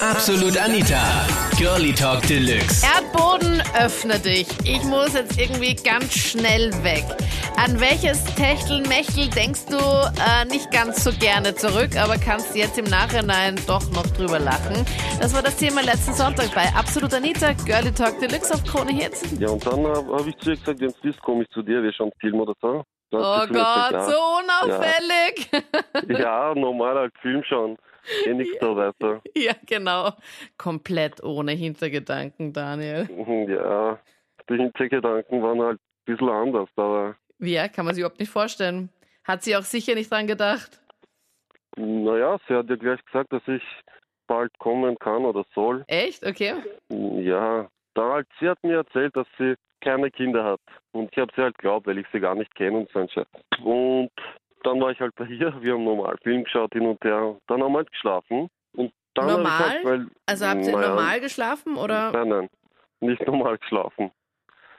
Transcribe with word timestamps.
Absolut 0.00 0.56
Anita. 0.58 1.26
Girlie 1.56 1.92
Talk 1.94 2.22
Deluxe. 2.26 2.84
Erdboden, 2.84 3.62
öffne 3.80 4.18
dich. 4.18 4.46
Ich 4.64 4.84
muss 4.84 5.14
jetzt 5.14 5.38
irgendwie 5.38 5.74
ganz 5.74 6.12
schnell 6.14 6.70
weg. 6.84 7.04
An 7.56 7.80
welches 7.80 8.22
Techtelmechtel 8.36 9.28
denkst 9.30 9.66
du 9.66 9.76
äh, 9.76 10.44
nicht 10.50 10.70
ganz 10.70 11.02
so 11.02 11.10
gerne 11.18 11.54
zurück, 11.54 11.96
aber 11.96 12.16
kannst 12.16 12.54
jetzt 12.54 12.78
im 12.78 12.84
Nachhinein 12.84 13.56
doch 13.66 13.90
noch 13.90 14.06
drüber 14.08 14.38
lachen? 14.38 14.84
Das 15.20 15.34
war 15.34 15.42
das 15.42 15.56
Thema 15.56 15.82
letzten 15.82 16.12
Sonntag 16.12 16.54
bei 16.54 16.68
Absolut 16.76 17.12
Anita, 17.14 17.52
Girlie 17.64 17.92
Talk 17.92 18.20
Deluxe 18.20 18.54
auf 18.54 18.64
Krone 18.64 18.92
Hits. 18.92 19.24
Ja, 19.40 19.48
und 19.48 19.66
dann 19.66 19.86
habe 19.86 20.12
hab 20.12 20.26
ich 20.26 20.36
zu 20.38 20.50
ihr 20.50 20.56
gesagt, 20.56 20.80
wenn 20.80 20.88
du 20.88 20.94
willst, 21.02 21.22
komme 21.22 21.42
ich 21.42 21.48
zu 21.50 21.62
dir, 21.62 21.82
wir 21.82 21.92
schauen 21.92 22.12
Film 22.20 22.40
oder 22.40 22.54
so. 22.60 22.84
Oh 23.10 23.18
Gott, 23.18 23.48
gesagt, 23.48 24.02
so 24.04 24.18
unauffällig. 24.38 25.48
Ja, 26.08 26.50
ja 26.50 26.54
normal 26.54 26.94
halt 26.94 27.12
Film 27.22 27.42
schauen. 27.42 27.78
Eh 28.26 28.34
nichts 28.34 28.56
da 28.60 28.74
weiter. 28.76 29.20
ja, 29.34 29.52
genau. 29.66 30.10
Komplett 30.56 31.22
ohne 31.22 31.52
Hintergedanken, 31.52 32.52
Daniel. 32.52 33.08
Ja, 33.48 33.98
die 34.48 34.56
Hintergedanken 34.56 35.42
waren 35.42 35.60
halt 35.60 35.78
ein 35.78 36.04
bisschen 36.16 36.28
anders, 36.28 36.68
aber 36.76 37.16
Ja, 37.38 37.68
kann 37.68 37.84
man 37.84 37.94
sich 37.94 38.02
überhaupt 38.02 38.20
nicht 38.20 38.30
vorstellen. 38.32 38.88
Hat 39.24 39.42
sie 39.42 39.56
auch 39.56 39.62
sicher 39.62 39.94
nicht 39.94 40.10
dran 40.10 40.26
gedacht. 40.26 40.80
naja, 41.76 42.38
sie 42.48 42.54
hat 42.54 42.68
ja 42.70 42.76
gleich 42.76 43.04
gesagt, 43.04 43.32
dass 43.32 43.46
ich 43.46 43.62
bald 44.26 44.56
kommen 44.58 44.96
kann 44.98 45.24
oder 45.24 45.44
soll. 45.54 45.84
Echt? 45.86 46.24
Okay. 46.26 46.54
Ja, 46.90 47.68
dann 47.94 48.10
halt, 48.12 48.26
sie 48.40 48.48
hat 48.48 48.62
mir 48.62 48.76
erzählt, 48.78 49.14
dass 49.16 49.26
sie 49.38 49.54
keine 49.80 50.10
Kinder 50.10 50.44
hat. 50.44 50.60
Und 50.92 51.10
ich 51.12 51.18
habe 51.18 51.32
sie 51.36 51.42
halt 51.42 51.56
geglaubt, 51.58 51.86
weil 51.86 51.98
ich 51.98 52.06
sie 52.12 52.20
gar 52.20 52.34
nicht 52.34 52.54
kenne 52.54 52.78
und 52.78 52.90
so 52.92 52.98
ein 53.00 53.08
Scheiß. 53.08 53.26
Und 53.64 54.10
dann 54.68 54.80
war 54.80 54.90
ich 54.90 55.00
halt 55.00 55.14
bei 55.16 55.24
ihr, 55.26 55.52
wir 55.62 55.72
haben 55.74 55.84
normal 55.84 56.16
Film 56.22 56.44
geschaut 56.44 56.72
hin 56.72 56.86
und 56.86 57.02
her. 57.04 57.36
Dann 57.46 57.62
haben 57.62 57.72
wir 57.72 57.78
halt 57.78 57.90
geschlafen. 57.90 58.48
Und 58.74 58.92
dann 59.14 59.26
Normal? 59.26 59.58
Halt, 59.58 59.84
weil, 59.84 60.06
Also 60.26 60.46
habt 60.46 60.64
ihr 60.64 60.72
naja, 60.76 60.88
normal 60.88 61.20
geschlafen 61.20 61.76
oder 61.76 62.12
Nein, 62.12 62.28
nein, 62.28 62.48
nicht 63.00 63.26
normal 63.26 63.58
geschlafen. 63.58 64.10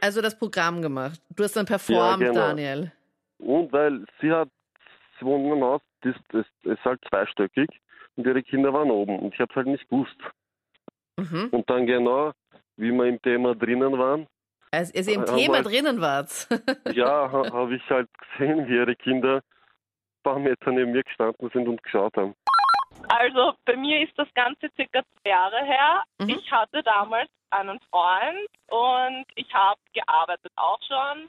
also 0.02 0.22
das 0.22 0.38
Programm 0.38 0.82
gemacht? 0.82 1.20
Du 1.36 1.44
hast 1.44 1.56
dann 1.56 1.66
performt, 1.66 2.20
genau. 2.20 2.34
Daniel. 2.34 2.92
Und 3.40 3.72
weil 3.74 4.06
sie 4.22 4.32
hat, 4.32 4.50
sie 5.20 5.26
wohnt 5.26 5.46
in 5.46 5.52
einem 5.54 5.64
Haus, 5.64 5.82
das, 6.02 6.16
ist 6.64 6.86
halt 6.86 7.02
zweistöckig 7.10 7.70
und 8.16 8.26
ihre 8.28 8.42
Kinder 8.44 8.72
waren 8.74 8.92
oben 8.92 9.20
und 9.20 9.34
ich 9.34 9.40
habe 9.40 9.50
es 9.52 9.56
halt 9.56 9.68
nicht 9.68 9.88
gewusst. 9.90 10.18
Mhm. 11.18 11.50
Und 11.52 11.70
dann 11.70 11.86
genau, 11.86 12.32
wie 12.78 12.92
wir 12.92 13.06
im 13.06 13.22
Thema 13.22 13.56
drinnen 13.56 13.98
waren, 13.98 14.28
Also 14.72 14.94
ihr 14.94 15.08
im 15.16 15.26
Ja, 15.26 15.36
Thema 15.36 15.60
aber- 15.60 15.70
drinnen 15.70 16.00
wart. 16.02 16.48
ja, 16.94 17.32
ha, 17.32 17.52
habe 17.52 17.76
ich 17.76 17.90
halt 17.90 18.08
gesehen, 18.38 18.68
wie 18.68 18.76
ihre 18.76 18.96
Kinder 18.96 19.42
ein 20.20 20.24
paar 20.24 20.40
Meter 20.40 20.72
neben 20.72 20.92
mir 20.92 21.04
gestanden 21.04 21.50
sind 21.52 21.68
und 21.68 21.82
geschaut 21.84 22.16
haben. 22.18 22.36
Also 23.08 23.54
bei 23.66 23.76
mir 23.76 24.02
ist 24.02 24.18
das 24.18 24.28
Ganze 24.34 24.70
circa 24.76 25.02
zwei 25.22 25.30
Jahre 25.30 25.64
her. 25.64 26.04
Mhm. 26.20 26.30
Ich 26.30 26.52
hatte 26.52 26.84
damals 26.84 27.30
einen 27.50 27.80
Freund 27.92 28.50
und 28.68 29.26
ich 29.36 29.52
habe 29.54 29.80
gearbeitet 29.94 30.52
auch 30.56 30.80
schon. 30.88 31.28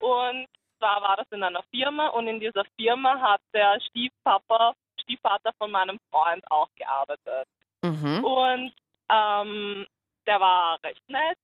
Und 0.00 0.46
zwar 0.78 1.02
war 1.02 1.16
das 1.16 1.26
in 1.30 1.42
einer 1.42 1.62
Firma 1.70 2.08
und 2.08 2.26
in 2.26 2.40
dieser 2.40 2.64
Firma 2.76 3.20
hat 3.20 3.40
der 3.52 3.78
Stiefpapa, 3.80 4.72
Stiefvater 5.02 5.52
von 5.58 5.70
meinem 5.70 5.98
Freund 6.10 6.42
auch 6.50 6.68
gearbeitet. 6.74 7.46
Mhm. 7.82 8.24
Und 8.24 8.72
ähm, 9.10 9.86
der 10.26 10.40
war 10.40 10.78
recht 10.82 11.08
nett, 11.08 11.38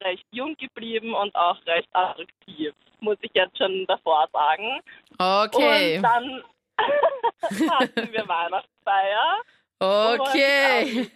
recht 0.00 0.26
jung 0.30 0.56
geblieben 0.56 1.14
und 1.14 1.34
auch 1.34 1.58
recht 1.66 1.88
attraktiv, 1.92 2.72
muss 3.00 3.16
ich 3.20 3.30
jetzt 3.34 3.56
schon 3.58 3.86
davor 3.86 4.28
sagen. 4.32 4.80
Okay. 5.18 5.96
Und 5.96 6.02
dann 6.02 6.44
hatten 7.70 8.12
wir 8.12 8.28
Weihnachtsfeier. 8.28 9.36
Okay. 9.78 11.10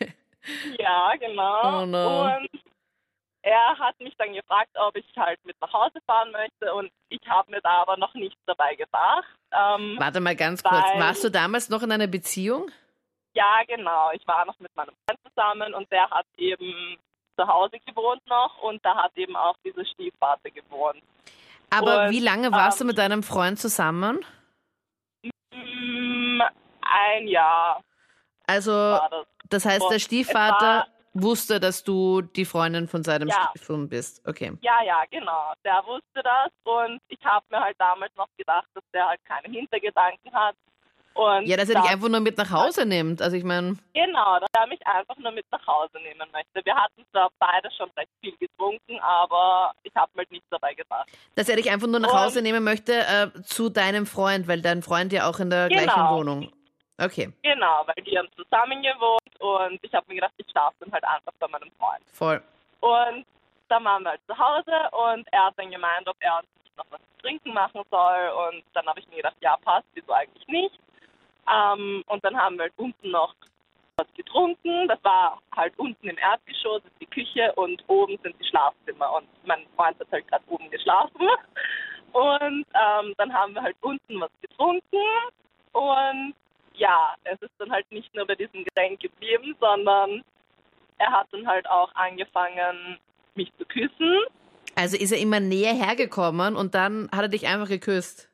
Ja, 0.79 1.15
genau. 1.17 1.83
Oh 1.83 1.87
no. 1.87 2.25
Und 2.25 2.49
er 3.43 3.79
hat 3.79 3.99
mich 4.01 4.15
dann 4.19 4.33
gefragt, 4.33 4.71
ob 4.75 4.97
ich 4.97 5.07
halt 5.17 5.39
mit 5.45 5.57
nach 5.61 5.73
Hause 5.73 5.99
fahren 6.07 6.31
möchte 6.31 6.75
und 6.75 6.91
ich 7.09 7.21
habe 7.27 7.51
mir 7.51 7.61
da 7.63 7.83
aber 7.83 7.97
noch 7.97 8.15
nichts 8.15 8.41
dabei 8.47 8.75
gedacht. 8.75 9.25
Ähm, 9.53 9.97
Warte 9.99 10.21
mal 10.21 10.37
ganz 10.37 10.63
kurz. 10.63 10.85
Warst 10.97 11.25
du 11.25 11.31
damals 11.31 11.71
noch 11.71 11.83
in 11.83 11.93
einer 11.93 12.07
Beziehung? 12.07 12.71
ja, 13.35 13.63
genau. 13.67 14.11
Ich 14.13 14.27
war 14.27 14.45
noch 14.45 14.59
mit 14.59 14.75
meinem 14.77 14.95
Freund 15.07 15.21
zusammen 15.29 15.75
und 15.75 15.91
der 15.91 16.09
hat 16.11 16.27
eben 16.37 16.99
zu 17.41 17.49
Hause 17.49 17.79
gewohnt 17.87 18.21
noch 18.27 18.59
und 18.63 18.85
da 18.85 18.95
hat 18.97 19.17
eben 19.17 19.37
auch 19.37 19.57
dieser 19.65 19.85
Stiefvater 19.85 20.51
gewohnt. 20.51 21.03
Aber 21.71 22.05
Und, 22.05 22.11
wie 22.11 22.21
lange 22.21 22.53
warst 22.53 22.81
du 22.81 22.85
ähm, 22.85 22.89
mit 22.89 22.99
deinem 22.99 23.23
Freund 23.23 23.59
zusammen? 23.59 24.25
Mm, 25.53 26.41
ein 26.83 27.29
Jahr 27.29 27.83
Also, 28.47 28.73
das. 28.73 29.27
das 29.49 29.65
heißt, 29.65 29.83
Und 29.83 29.93
der 29.93 29.99
Stiefvater 30.01 30.87
wusste, 31.13 31.59
dass 31.61 31.83
du 31.83 32.23
die 32.23 32.45
Freundin 32.45 32.89
von 32.89 33.03
seinem 33.03 33.29
Ja. 33.29 33.49
Stiefsohn 33.51 33.89
bist. 33.89 34.27
Okay. 34.27 34.53
Ja, 34.61 34.83
ja, 34.85 35.03
genau. 35.11 35.53
Der 35.65 35.83
wusste 35.87 36.23
das 36.23 36.51
und 36.65 37.01
ich 37.09 37.25
habe 37.25 37.45
mir 37.51 37.61
halt 37.61 37.77
damals 37.79 38.15
noch 38.17 38.29
gedacht, 38.37 38.69
dass 38.75 38.85
der 38.93 39.09
halt 39.09 39.21
keine 39.25 39.53
Hintergedanken 39.53 40.33
hat. 40.33 40.57
Und 41.15 41.47
Ja, 41.47 41.57
dass 41.57 41.69
er 41.69 41.81
dich 41.81 41.91
einfach 41.91 42.09
nur 42.09 42.21
mit 42.21 42.39
nach 42.39 42.51
Hause 42.51 42.87
nimmt. 42.87 43.21
Also 43.21 43.37
ich 43.37 43.45
meine, 43.45 43.77
Genau, 43.95 44.39
dass 44.39 44.49
er 44.57 44.67
mich 44.69 44.85
einfach 44.87 45.17
nur 45.17 45.33
mit 45.33 45.45
nach 45.51 45.67
Hause 45.67 45.99
nehmen 46.01 46.29
möchte. 46.33 46.65
Wir 46.65 46.75
hatten 46.75 47.05
zwar 47.11 47.31
beide 47.39 47.69
schon 47.73 47.91
recht 47.97 48.09
viel 48.21 48.37
getrunken, 48.39 48.99
aber 49.01 49.73
ich 49.83 49.93
habe 49.97 50.11
mir 50.15 50.21
halt 50.21 50.31
nichts 50.31 50.47
dabei 50.51 50.73
gedacht. 50.75 51.09
dass 51.35 51.49
er 51.49 51.57
dich 51.57 51.71
einfach 51.71 51.89
nur 51.89 52.01
nach 52.01 52.13
Und- 52.13 52.19
Hause 52.21 52.43
nehmen 52.43 52.63
möchte 52.65 52.93
äh, 52.95 53.43
zu 53.43 53.69
deinem 53.71 54.07
Freund, 54.07 54.47
weil 54.49 54.63
dein 54.63 54.83
Freund 54.83 55.13
ja 55.13 55.29
auch 55.29 55.39
in 55.41 55.51
der 55.51 55.69
Genau. 55.69 55.83
gleichen 55.83 56.09
Wohnung. 56.11 56.53
Okay, 57.03 57.33
Genau, 57.43 57.83
weil 57.87 58.05
die 58.05 58.17
haben 58.19 58.29
zusammen 58.37 58.83
gewohnt 58.83 59.21
und 59.41 59.79
ich 59.83 59.93
habe 59.95 60.05
mir 60.09 60.17
gedacht, 60.17 60.35
ich 60.37 60.47
schlafe 60.51 60.77
dann 60.81 60.93
halt 60.93 61.05
einfach 61.05 61.33
bei 61.39 61.49
meinem 61.49 61.71
Freund. 61.79 62.03
voll. 62.13 62.43
Und 62.81 63.25
dann 63.69 63.85
waren 63.85 64.03
wir 64.03 64.11
halt 64.11 64.21
zu 64.27 64.37
Hause 64.39 64.73
und 64.93 65.27
er 65.33 65.47
hat 65.47 65.55
dann 65.59 65.71
gemeint, 65.71 66.07
ob 66.09 66.17
er 66.21 66.39
uns 66.39 66.47
noch 66.77 66.85
was 66.91 67.01
zu 67.01 67.23
trinken 67.23 67.53
machen 67.55 67.83
soll. 67.91 68.31
Und 68.49 68.63
dann 68.75 68.87
habe 68.87 69.01
ich 69.01 69.09
mir 69.09 69.17
gedacht, 69.17 69.37
ja, 69.41 69.57
passt, 69.59 69.87
wieso 69.95 70.13
eigentlich 70.13 70.47
nicht. 70.49 70.79
Ähm, 71.51 72.05
und 72.07 72.25
dann 72.25 72.37
haben 72.37 72.57
wir 72.57 72.65
halt 72.65 72.75
unten 72.77 73.11
noch 73.11 73.35
was 73.97 74.07
getrunken. 74.15 74.89
Das 74.89 75.03
war 75.03 75.41
halt 75.55 75.79
unten 75.79 76.09
im 76.09 76.19
Erdgeschoss 76.19 76.83
ist 76.85 77.01
die 77.01 77.07
Küche 77.07 77.53
und 77.55 77.83
oben 77.89 78.19
sind 78.23 78.35
die 78.41 78.49
Schlafzimmer. 78.49 79.15
Und 79.17 79.27
mein 79.45 79.67
Freund 79.77 79.99
hat 80.01 80.09
halt 80.13 80.29
gerade 80.29 80.45
oben 80.49 80.71
geschlafen. 80.71 81.29
Und 82.13 82.67
ähm, 82.75 83.15
dann 83.19 83.33
haben 83.33 83.55
wir 83.55 83.63
halt 83.63 83.77
unten 83.81 84.21
was 84.21 84.31
getrunken. 84.41 85.05
Und 85.73 86.35
ja, 86.75 87.15
es 87.25 87.41
ist 87.43 87.53
dann 87.59 87.71
halt 87.71 87.91
nicht 87.93 88.13
nur 88.15 88.27
bei 88.27 88.35
diesem 88.35 88.65
Getränk 88.65 89.01
geblieben, 89.01 89.55
sondern 89.61 90.25
er 90.99 91.11
hat 91.11 91.29
dann 91.33 91.47
halt 91.47 91.69
auch 91.69 91.95
angefangen, 91.95 92.99
mich 93.35 93.53
zu 93.59 93.65
küssen. 93.65 94.21
Also 94.75 94.97
ist 94.97 95.13
er 95.13 95.19
immer 95.19 95.41
näher 95.41 95.75
hergekommen 95.75 96.57
und 96.57 96.75
dann 96.75 97.09
hat 97.13 97.23
er 97.23 97.29
dich 97.29 97.47
einfach 97.47 97.69
geküsst. 97.69 98.30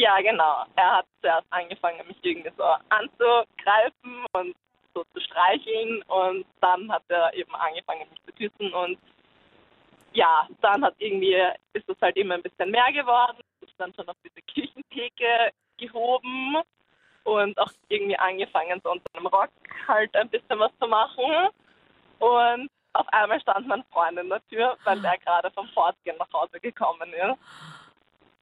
Ja, 0.00 0.18
genau. 0.22 0.64
Er 0.76 0.96
hat 0.96 1.06
zuerst 1.20 1.46
angefangen, 1.50 2.06
mich 2.06 2.16
irgendwie 2.22 2.50
so 2.56 2.64
anzugreifen 2.88 4.24
und 4.32 4.56
so 4.94 5.04
zu 5.12 5.20
streicheln 5.20 6.00
und 6.04 6.46
dann 6.62 6.90
hat 6.90 7.02
er 7.08 7.34
eben 7.34 7.54
angefangen, 7.54 8.08
mich 8.08 8.22
zu 8.24 8.32
küssen 8.32 8.72
und 8.72 8.98
ja, 10.14 10.48
dann 10.62 10.82
hat 10.82 10.94
irgendwie, 10.96 11.36
ist 11.74 11.86
es 11.86 12.00
halt 12.00 12.16
immer 12.16 12.36
ein 12.36 12.42
bisschen 12.42 12.70
mehr 12.70 12.90
geworden. 12.94 13.40
Ist 13.60 13.74
dann 13.76 13.92
schon 13.92 14.08
auf 14.08 14.16
diese 14.24 14.40
Küchentheke 14.46 15.52
gehoben 15.76 16.56
und 17.24 17.58
auch 17.58 17.70
irgendwie 17.88 18.18
angefangen, 18.18 18.80
so 18.82 18.92
unter 18.92 19.04
einem 19.12 19.26
Rock 19.26 19.50
halt 19.86 20.16
ein 20.16 20.30
bisschen 20.30 20.58
was 20.58 20.72
zu 20.80 20.88
machen. 20.88 21.50
Und 22.20 22.70
auf 22.94 23.06
einmal 23.10 23.38
stand 23.42 23.68
mein 23.68 23.84
Freund 23.92 24.18
in 24.18 24.30
der 24.30 24.40
Tür, 24.48 24.78
weil 24.84 25.04
er 25.04 25.18
gerade 25.18 25.50
vom 25.50 25.68
Fortgehen 25.68 26.16
nach 26.16 26.32
Hause 26.32 26.58
gekommen 26.58 27.12
ist. 27.12 27.38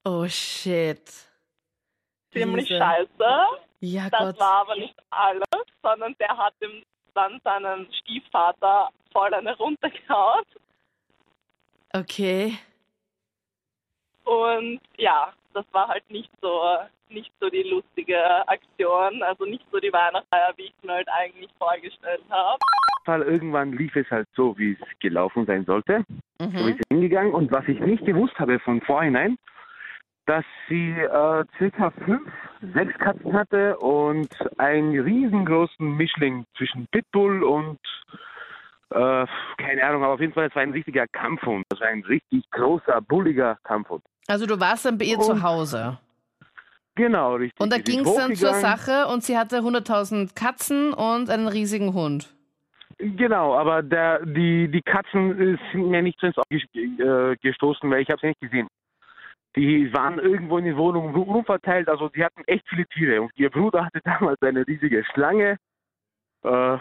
Oh 0.04 0.28
shit. 0.28 1.27
Ziemlich 2.32 2.66
Diese- 2.66 2.78
scheiße. 2.80 3.46
Ja 3.80 4.08
Das 4.10 4.20
Gott. 4.20 4.40
war 4.40 4.54
aber 4.62 4.74
nicht 4.76 4.94
alles, 5.10 5.44
sondern 5.82 6.14
der 6.18 6.36
hat 6.36 6.54
ihm 6.62 6.82
dann 7.14 7.40
seinen 7.44 7.92
Stiefvater 7.92 8.88
voll 9.12 9.32
eine 9.32 9.56
runtergehauen. 9.56 10.44
Okay. 11.94 12.58
Und 14.24 14.80
ja, 14.98 15.32
das 15.54 15.64
war 15.72 15.88
halt 15.88 16.08
nicht 16.10 16.30
so, 16.42 16.76
nicht 17.08 17.32
so 17.40 17.48
die 17.48 17.62
lustige 17.62 18.46
Aktion, 18.48 19.22
also 19.22 19.44
nicht 19.46 19.64
so 19.72 19.78
die 19.78 19.92
Weihnachtsfeier, 19.92 20.52
wie 20.56 20.64
ich 20.66 20.74
mir 20.82 20.92
halt 20.94 21.08
eigentlich 21.08 21.50
vorgestellt 21.58 22.22
habe. 22.28 22.58
Fall 23.04 23.22
irgendwann 23.22 23.72
lief 23.72 23.96
es 23.96 24.10
halt 24.10 24.28
so, 24.34 24.56
wie 24.58 24.72
es 24.78 24.98
gelaufen 24.98 25.46
sein 25.46 25.64
sollte. 25.64 26.04
So 26.38 26.46
Mhm. 26.46 26.56
ist 26.68 26.80
es 26.80 26.86
hingegangen. 26.90 27.32
Und 27.32 27.50
was 27.50 27.66
ich 27.66 27.80
nicht 27.80 28.04
gewusst 28.04 28.38
habe 28.38 28.58
von 28.60 28.82
vorhinein, 28.82 29.38
dass 30.28 30.44
sie 30.68 30.90
äh, 30.90 31.44
circa 31.56 31.90
fünf, 32.04 32.30
sechs 32.74 32.96
Katzen 32.98 33.32
hatte 33.32 33.78
und 33.78 34.28
einen 34.58 34.98
riesengroßen 35.00 35.96
Mischling 35.96 36.44
zwischen 36.56 36.86
Pitbull 36.88 37.42
und 37.42 37.78
äh, 38.90 39.26
keine 39.56 39.84
Ahnung, 39.84 40.04
aber 40.04 40.14
auf 40.14 40.20
jeden 40.20 40.34
Fall, 40.34 40.48
es 40.48 40.54
war 40.54 40.62
ein 40.62 40.72
richtiger 40.72 41.06
Kampfhund. 41.08 41.64
Das 41.70 41.80
war 41.80 41.88
ein 41.88 42.04
richtig 42.04 42.44
großer, 42.50 43.00
bulliger 43.00 43.56
Kampfhund. 43.64 44.02
Also 44.26 44.44
du 44.44 44.60
warst 44.60 44.84
dann 44.84 44.98
bei 44.98 45.06
ihr 45.06 45.18
Und- 45.18 45.24
zu 45.24 45.42
Hause. 45.42 45.98
Genau, 46.94 47.36
richtig. 47.36 47.60
Und 47.60 47.72
da 47.72 47.78
ging 47.78 48.00
es 48.00 48.14
dann 48.14 48.34
zur. 48.34 48.54
Sache 48.54 49.06
und 49.06 49.22
sie 49.22 49.38
hatte 49.38 49.60
100.000 49.60 50.34
Katzen 50.34 50.92
und 50.92 51.30
einen 51.30 51.46
riesigen 51.46 51.94
Hund. 51.94 52.34
Genau, 52.98 53.54
aber 53.54 53.82
der, 53.82 54.26
die, 54.26 54.68
die 54.68 54.82
Katzen 54.82 55.58
sind 55.72 55.88
mir 55.88 56.02
nicht 56.02 56.18
so 56.20 56.26
ins 56.26 56.36
Auge 56.36 56.56
äh, 56.56 57.36
gestoßen, 57.36 57.88
weil 57.88 58.02
ich 58.02 58.08
habe 58.10 58.20
sie 58.20 58.26
nicht 58.26 58.40
gesehen. 58.40 58.66
Die 59.58 59.92
waren 59.92 60.20
irgendwo 60.20 60.58
in 60.58 60.66
den 60.66 60.76
Wohnungen 60.76 61.12
rum- 61.12 61.30
rumverteilt, 61.30 61.88
also 61.88 62.08
die 62.10 62.24
hatten 62.24 62.44
echt 62.46 62.64
viele 62.68 62.86
Tiere. 62.86 63.20
Und 63.22 63.32
ihr 63.34 63.50
Bruder 63.50 63.84
hatte 63.86 64.00
damals 64.04 64.40
eine 64.40 64.64
riesige 64.64 65.02
Schlange. 65.12 65.58
Äh, 66.44 66.78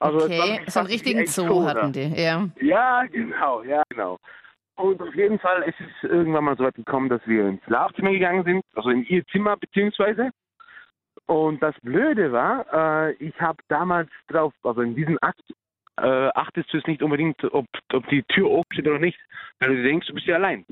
also 0.00 0.24
okay, 0.24 0.60
so 0.66 0.80
einen 0.80 0.88
richtigen 0.88 1.26
Zoo 1.26 1.64
hatten 1.64 1.92
die, 1.92 2.12
ja. 2.20 2.48
Ja, 2.60 3.04
genau, 3.04 3.62
ja, 3.62 3.84
genau. 3.88 4.18
Und 4.74 5.00
auf 5.00 5.14
jeden 5.14 5.38
Fall 5.38 5.62
ist 5.62 5.78
es 5.80 6.10
irgendwann 6.10 6.42
mal 6.44 6.56
so 6.56 6.64
weit 6.64 6.74
gekommen, 6.74 7.08
dass 7.08 7.24
wir 7.24 7.46
ins 7.46 7.62
Schlafzimmer 7.66 8.10
gegangen 8.10 8.42
sind, 8.42 8.64
also 8.74 8.90
in 8.90 9.04
ihr 9.04 9.24
Zimmer 9.26 9.56
beziehungsweise. 9.56 10.30
Und 11.26 11.62
das 11.62 11.74
Blöde 11.82 12.32
war, 12.32 12.66
äh, 13.08 13.12
ich 13.14 13.40
habe 13.40 13.58
damals 13.68 14.10
drauf, 14.26 14.52
also 14.64 14.80
in 14.80 14.96
diesem 14.96 15.18
Akt, 15.20 15.42
äh, 16.00 16.30
achtest 16.34 16.72
du 16.72 16.78
es 16.78 16.86
nicht 16.86 17.02
unbedingt, 17.02 17.42
ob, 17.52 17.66
ob 17.92 18.08
die 18.08 18.22
Tür 18.24 18.50
offen 18.50 18.72
steht 18.72 18.88
oder 18.88 18.98
nicht, 18.98 19.18
weil 19.60 19.76
du 19.76 19.82
denkst, 19.84 20.06
du 20.08 20.14
bist 20.14 20.26
ja 20.26 20.36
allein. 20.36 20.64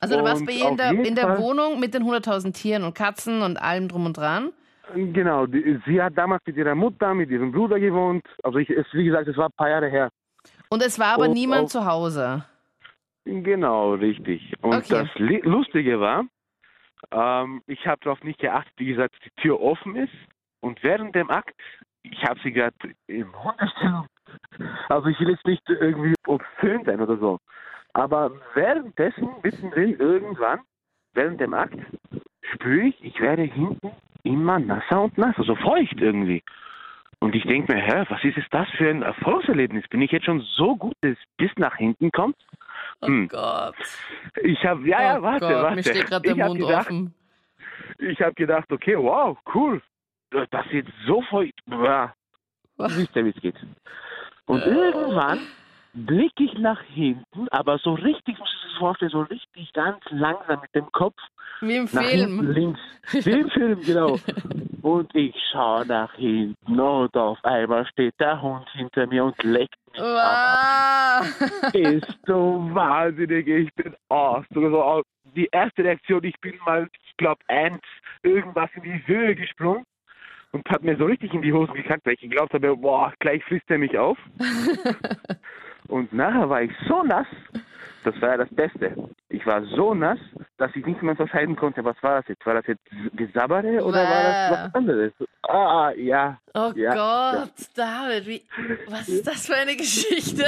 Also 0.00 0.16
du 0.16 0.22
warst 0.24 0.46
bei 0.46 0.52
ihr 0.52 0.68
in 0.68 0.76
der, 0.76 0.90
in 0.92 1.14
der 1.14 1.26
Fall- 1.26 1.38
Wohnung 1.38 1.80
mit 1.80 1.94
den 1.94 2.04
100.000 2.04 2.52
Tieren 2.52 2.84
und 2.84 2.94
Katzen 2.94 3.42
und 3.42 3.60
allem 3.60 3.88
drum 3.88 4.06
und 4.06 4.16
dran. 4.16 4.52
Genau, 4.94 5.46
die, 5.46 5.78
sie 5.86 6.00
hat 6.00 6.16
damals 6.16 6.42
mit 6.46 6.56
ihrer 6.56 6.74
Mutter, 6.74 7.12
mit 7.14 7.30
ihrem 7.30 7.52
Bruder 7.52 7.78
gewohnt. 7.78 8.24
Also 8.42 8.58
ich, 8.58 8.70
es, 8.70 8.86
wie 8.92 9.04
gesagt, 9.04 9.28
es 9.28 9.36
war 9.36 9.46
ein 9.46 9.56
paar 9.56 9.68
Jahre 9.68 9.88
her. 9.88 10.10
Und 10.70 10.82
es 10.82 10.98
war 10.98 11.14
aber 11.14 11.24
Und 11.24 11.32
niemand 11.34 11.64
auf- 11.64 11.70
zu 11.70 11.84
Hause. 11.84 12.44
Genau, 13.24 13.94
richtig. 13.94 14.54
Und 14.62 14.74
Okay. 14.74 15.04
das 15.04 15.08
Lustige 15.44 16.00
war, 16.00 16.24
ähm, 17.10 17.62
ich 17.66 17.86
habe 17.86 18.00
darauf 18.02 18.22
nicht 18.24 18.38
geachtet, 18.40 18.72
wie 18.78 18.86
gesagt, 18.86 19.14
dass 19.14 19.20
die 19.24 19.42
Tür 19.42 19.60
offen 19.60 19.96
ist. 19.96 20.12
Und 20.60 20.82
während 20.82 21.14
dem 21.14 21.28
Akt, 21.30 21.54
ich 22.02 22.22
habe 22.24 22.40
sie 22.42 22.52
gerade 22.52 22.74
im 23.06 23.30
Hundestellung, 23.44 24.06
also 24.88 25.08
ich 25.08 25.20
will 25.20 25.30
jetzt 25.30 25.46
nicht 25.46 25.62
irgendwie 25.68 26.14
obszön 26.26 26.84
aber 28.12 28.32
währenddessen, 28.54 29.28
mittendrin, 29.42 29.96
irgendwann, 29.98 30.60
während 31.12 31.40
dem 31.40 31.52
Akt, 31.52 31.78
spüre 32.54 32.86
ich, 32.86 33.04
ich 33.04 33.20
werde 33.20 33.42
hinten 33.42 33.90
immer 34.22 34.58
nasser 34.58 35.02
und 35.02 35.18
nasser, 35.18 35.44
so 35.44 35.54
feucht 35.56 36.00
irgendwie. 36.00 36.42
Und 37.20 37.34
ich 37.34 37.44
denke 37.44 37.72
mir, 37.72 37.82
hä, 37.82 38.04
was 38.08 38.24
ist 38.24 38.36
jetzt 38.36 38.52
das 38.54 38.68
für 38.76 38.88
ein 38.88 39.02
Erfolgserlebnis? 39.02 39.86
Bin 39.88 40.00
ich 40.00 40.10
jetzt 40.12 40.24
schon 40.24 40.40
so 40.56 40.76
gut, 40.76 40.94
dass 41.00 41.12
es 41.12 41.18
bis 41.36 41.50
nach 41.56 41.76
hinten 41.76 42.10
kommt? 42.12 42.36
Hm. 43.04 43.28
Gott. 43.28 43.74
Ich 44.42 44.64
habe, 44.64 44.88
ja, 44.88 45.02
ja, 45.02 45.18
oh 45.18 45.22
warte, 45.22 45.46
Gott, 45.46 45.62
warte. 45.62 45.76
mir 45.76 45.82
steht 45.82 46.06
gerade 46.06 46.34
der 46.34 46.46
Mund 46.46 46.60
gedacht, 46.60 46.86
offen. 46.86 47.14
Ich 47.98 48.20
habe 48.20 48.34
gedacht, 48.34 48.70
okay, 48.72 48.96
wow, 48.96 49.36
cool. 49.54 49.82
Das 50.30 50.66
ist 50.70 50.88
so. 51.06 51.22
Boah. 51.66 52.14
Du 52.76 52.88
siehst 52.88 53.14
ja, 53.14 53.24
wie 53.24 53.30
es 53.30 53.40
geht. 53.40 53.56
Und 54.46 54.64
irgendwann 54.64 55.40
blicke 55.94 56.44
ich 56.44 56.54
nach 56.58 56.82
hinten, 56.82 57.48
aber 57.50 57.78
so 57.78 57.94
richtig, 57.94 58.38
muss 58.38 58.48
ich 58.54 58.68
das 58.70 58.78
vorstellen, 58.78 59.10
so 59.10 59.22
richtig 59.22 59.72
ganz 59.72 59.98
langsam 60.10 60.60
mit 60.60 60.74
dem 60.74 60.90
Kopf 60.92 61.18
Wie 61.60 61.76
im 61.76 61.88
nach 61.92 62.02
hinten 62.02 62.38
Film. 62.38 62.52
links. 62.52 62.80
Wie 63.26 63.30
im 63.30 63.50
Film, 63.50 63.80
genau. 63.82 64.18
Und 64.82 65.14
ich 65.14 65.34
schaue 65.50 65.86
nach 65.86 66.14
hinten 66.14 66.80
und 66.80 67.16
auf 67.16 67.44
einmal 67.44 67.86
steht 67.86 68.14
der 68.20 68.40
Hund 68.40 68.68
hinter 68.72 69.06
mir 69.06 69.24
und 69.24 69.42
leckt 69.42 69.76
mich 69.92 70.00
ab. 70.00 71.24
Wow. 71.24 71.74
Ist 71.74 72.18
so 72.26 72.68
wahnsinnig, 72.72 73.46
ich 73.46 73.74
bin 73.74 73.94
aus. 74.08 74.44
Also, 74.54 75.02
die 75.34 75.48
erste 75.52 75.84
Reaktion, 75.84 76.24
ich 76.24 76.38
bin 76.40 76.54
mal, 76.64 76.88
ich 77.06 77.16
glaube, 77.16 77.40
eins, 77.48 77.82
irgendwas 78.22 78.70
in 78.74 78.82
die 78.82 79.06
Höhe 79.06 79.34
gesprungen 79.34 79.84
und 80.52 80.68
hat 80.70 80.82
mir 80.82 80.96
so 80.96 81.04
richtig 81.04 81.34
in 81.34 81.42
die 81.42 81.52
Hosen 81.52 81.74
gekackt, 81.74 82.06
weil 82.06 82.14
ich 82.14 82.20
geglaubt 82.20 82.54
habe, 82.54 82.76
boah, 82.76 83.12
gleich 83.18 83.44
frisst 83.44 83.70
er 83.70 83.78
mich 83.78 83.96
auf. 83.98 84.18
und 85.88 86.12
nachher 86.12 86.48
war 86.48 86.62
ich 86.62 86.72
so 86.88 87.02
nass, 87.02 87.26
das 88.04 88.14
war 88.20 88.30
ja 88.30 88.36
das 88.38 88.48
Beste. 88.50 88.94
Ich 89.28 89.44
war 89.46 89.62
so 89.76 89.94
nass, 89.94 90.18
dass 90.56 90.74
ich 90.74 90.86
nicht 90.86 91.02
mehr 91.02 91.10
unterscheiden 91.12 91.56
konnte, 91.56 91.84
was 91.84 91.96
war 92.02 92.16
das 92.16 92.28
jetzt? 92.28 92.46
War 92.46 92.54
das 92.54 92.66
jetzt 92.66 92.82
Gesabbere 93.14 93.84
oder 93.84 93.98
war 93.98 94.22
das 94.22 94.50
was 94.50 94.74
anderes? 94.74 95.12
Ah, 95.42 95.92
ja. 95.96 96.38
Oh 96.54 96.72
Ja, 96.74 96.94
Gott, 96.94 97.52
David, 97.74 98.26
wie, 98.26 98.42
was 98.88 99.08
ist 99.08 99.26
das 99.26 99.46
für 99.46 99.54
eine 99.56 99.76
Geschichte? 99.76 100.44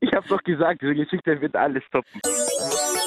ich 0.00 0.12
habe 0.12 0.28
doch 0.28 0.42
gesagt, 0.42 0.82
diese 0.82 0.94
Geschichte 0.94 1.40
wird 1.40 1.54
alles 1.56 1.82
stoppen. 1.84 2.20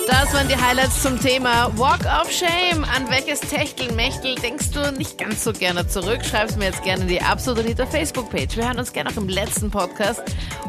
Das 0.07 0.33
waren 0.35 0.47
die 0.47 0.55
Highlights 0.55 1.01
zum 1.01 1.19
Thema 1.19 1.67
Walk 1.77 2.05
of 2.21 2.31
Shame. 2.31 2.83
An 2.95 3.09
welches 3.09 3.39
Techtelmechtel 3.41 4.35
denkst 4.35 4.71
du 4.71 4.91
nicht 4.91 5.17
ganz 5.17 5.43
so 5.43 5.51
gerne 5.51 5.87
zurück? 5.87 6.23
Schreib's 6.23 6.55
mir 6.57 6.65
jetzt 6.65 6.83
gerne 6.83 7.01
in 7.03 7.07
die 7.07 7.21
Absolut 7.21 7.63
Anita 7.63 7.85
Facebook-Page. 7.87 8.55
Wir 8.55 8.67
hören 8.67 8.77
uns 8.77 8.93
gerne 8.93 9.09
auch 9.09 9.17
im 9.17 9.27
letzten 9.27 9.71
Podcast 9.71 10.23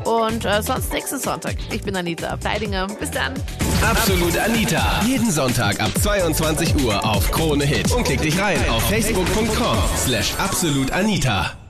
und 0.07 0.45
äh, 0.45 0.63
sonst 0.63 0.93
nächsten 0.93 1.19
Sonntag. 1.19 1.57
Ich 1.73 1.83
bin 1.83 1.97
Anita 1.97 2.29
Abteidinger. 2.29 2.87
Bis 2.99 3.11
dann. 3.11 3.35
Absolut 3.83 4.39
Anita. 4.39 5.01
Jeden 5.05 5.31
Sonntag 5.31 5.81
ab 5.81 5.91
22 6.01 6.85
Uhr 6.85 7.05
auf 7.05 7.31
Krone 7.31 7.65
Hit. 7.65 7.93
Und 7.93 8.05
klick 8.05 8.23
dich 8.23 8.39
rein 8.41 8.59
auf 8.71 8.83
facebook.com 8.89 9.79
slash 10.05 10.33
absolutanita. 10.39 11.66